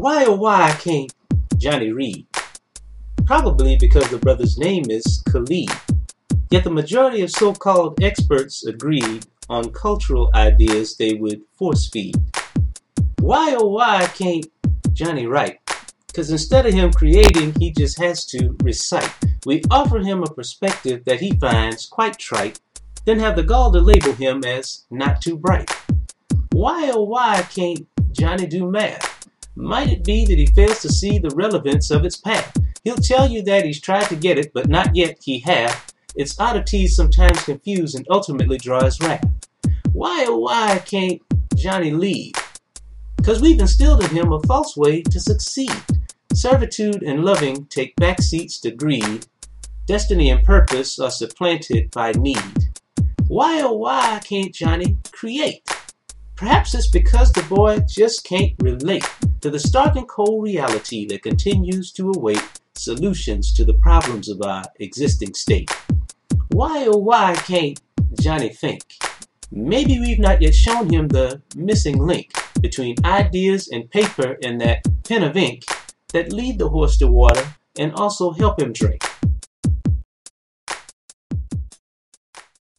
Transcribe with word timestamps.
Why 0.00 0.24
oh 0.24 0.36
why 0.36 0.72
can't 0.80 1.12
Johnny 1.58 1.92
read? 1.92 2.26
Probably 3.26 3.76
because 3.76 4.08
the 4.08 4.16
brother's 4.16 4.56
name 4.56 4.84
is 4.88 5.22
Khalid. 5.30 5.68
Yet 6.50 6.64
the 6.64 6.70
majority 6.70 7.20
of 7.20 7.30
so-called 7.30 8.02
experts 8.02 8.64
agreed 8.64 9.26
on 9.50 9.70
cultural 9.72 10.30
ideas 10.34 10.96
they 10.96 11.16
would 11.16 11.42
force 11.52 11.90
feed. 11.90 12.14
Why 13.18 13.54
oh 13.58 13.66
why 13.66 14.06
can't 14.06 14.46
Johnny 14.94 15.26
write? 15.26 15.58
Because 16.06 16.30
instead 16.30 16.64
of 16.64 16.72
him 16.72 16.94
creating, 16.94 17.54
he 17.60 17.70
just 17.70 17.98
has 17.98 18.24
to 18.28 18.56
recite. 18.62 19.12
We 19.44 19.60
offer 19.70 19.98
him 19.98 20.22
a 20.22 20.32
perspective 20.32 21.04
that 21.04 21.20
he 21.20 21.32
finds 21.32 21.84
quite 21.84 22.18
trite, 22.18 22.58
then 23.04 23.18
have 23.18 23.36
the 23.36 23.42
gall 23.42 23.70
to 23.70 23.80
label 23.80 24.14
him 24.14 24.44
as 24.44 24.86
not 24.90 25.20
too 25.20 25.36
bright. 25.36 25.70
Why 26.52 26.90
oh 26.90 27.02
why 27.02 27.42
can't 27.42 27.86
Johnny 28.12 28.46
do 28.46 28.66
math? 28.66 29.09
Might 29.56 29.88
it 29.88 30.04
be 30.04 30.24
that 30.26 30.38
he 30.38 30.46
fails 30.46 30.80
to 30.82 30.88
see 30.88 31.18
the 31.18 31.34
relevance 31.34 31.90
of 31.90 32.04
its 32.04 32.16
path? 32.16 32.56
He'll 32.84 32.96
tell 32.96 33.28
you 33.28 33.42
that 33.42 33.64
he's 33.64 33.80
tried 33.80 34.04
to 34.04 34.16
get 34.16 34.38
it, 34.38 34.52
but 34.54 34.68
not 34.68 34.94
yet 34.94 35.18
he 35.22 35.40
hath. 35.40 35.92
Its 36.14 36.38
oddities 36.38 36.96
sometimes 36.96 37.42
confuse 37.42 37.94
and 37.94 38.06
ultimately 38.10 38.58
draw 38.58 38.84
his 38.84 39.00
wrath. 39.00 39.24
Why 39.92 40.24
oh 40.28 40.38
why 40.38 40.78
can't 40.86 41.20
Johnny 41.56 41.90
lead? 41.90 42.36
Cause 43.24 43.42
we've 43.42 43.60
instilled 43.60 44.02
in 44.04 44.10
him 44.10 44.32
a 44.32 44.40
false 44.42 44.76
way 44.76 45.02
to 45.02 45.20
succeed. 45.20 45.74
Servitude 46.32 47.02
and 47.02 47.24
loving 47.24 47.66
take 47.66 47.94
back 47.96 48.22
seats 48.22 48.60
to 48.60 48.70
greed. 48.70 49.26
Destiny 49.86 50.30
and 50.30 50.44
purpose 50.44 50.98
are 50.98 51.10
supplanted 51.10 51.90
by 51.90 52.12
need. 52.12 52.70
Why 53.26 53.60
oh 53.62 53.72
why 53.72 54.20
can't 54.24 54.54
Johnny 54.54 54.96
create? 55.10 55.68
Perhaps 56.36 56.74
it's 56.74 56.88
because 56.88 57.32
the 57.32 57.42
boy 57.42 57.80
just 57.80 58.24
can't 58.24 58.54
relate 58.60 59.06
to 59.40 59.50
the 59.50 59.58
stark 59.58 59.96
and 59.96 60.08
cold 60.08 60.42
reality 60.42 61.06
that 61.06 61.22
continues 61.22 61.92
to 61.92 62.10
await 62.10 62.42
solutions 62.74 63.52
to 63.54 63.64
the 63.64 63.74
problems 63.74 64.28
of 64.28 64.42
our 64.42 64.64
existing 64.80 65.34
state. 65.34 65.70
Why 66.52 66.86
oh 66.86 66.98
why 66.98 67.34
can't 67.34 67.80
Johnny 68.20 68.50
think? 68.50 68.82
Maybe 69.50 69.98
we've 69.98 70.18
not 70.18 70.42
yet 70.42 70.54
shown 70.54 70.92
him 70.92 71.08
the 71.08 71.40
missing 71.56 71.98
link 71.98 72.32
between 72.60 72.96
ideas 73.04 73.68
and 73.68 73.90
paper 73.90 74.36
and 74.44 74.60
that 74.60 74.84
pen 75.04 75.22
of 75.22 75.36
ink 75.36 75.64
that 76.12 76.32
lead 76.32 76.58
the 76.58 76.68
horse 76.68 76.98
to 76.98 77.06
water 77.06 77.54
and 77.78 77.92
also 77.94 78.32
help 78.32 78.60
him 78.60 78.72
drink. 78.72 79.02